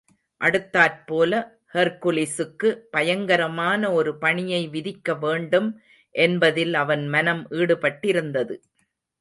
அடுத்தாற்போல 0.41 1.33
ஹெர்குலிஸுக்கு 1.73 2.69
பயங்கரமான 2.89 3.91
ஒரு 3.91 4.13
பணியை 4.17 4.63
விதிக்க 4.67 5.17
வேண்டும் 5.19 5.69
என்பதில் 6.15 6.73
அவன் 6.73 7.05
மனம் 7.07 7.43
ஈடுபட்டிருந்தது. 7.51 8.57